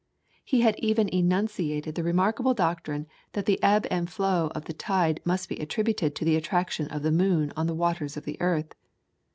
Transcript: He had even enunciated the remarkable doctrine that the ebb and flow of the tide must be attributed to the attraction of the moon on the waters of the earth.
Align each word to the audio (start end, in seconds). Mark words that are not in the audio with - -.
He 0.43 0.61
had 0.61 0.79
even 0.79 1.07
enunciated 1.09 1.93
the 1.93 2.01
remarkable 2.01 2.55
doctrine 2.55 3.05
that 3.33 3.45
the 3.45 3.61
ebb 3.61 3.85
and 3.91 4.09
flow 4.09 4.47
of 4.55 4.65
the 4.65 4.73
tide 4.73 5.21
must 5.25 5.47
be 5.47 5.57
attributed 5.59 6.15
to 6.15 6.25
the 6.25 6.35
attraction 6.35 6.87
of 6.87 7.03
the 7.03 7.11
moon 7.11 7.53
on 7.55 7.67
the 7.67 7.75
waters 7.75 8.17
of 8.17 8.25
the 8.25 8.41
earth. 8.41 8.73